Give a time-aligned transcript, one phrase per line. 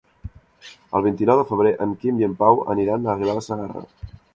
[0.99, 3.91] El vint-i-nou de febrer en Quim i en Pau aniran a Aguilar de Segarra.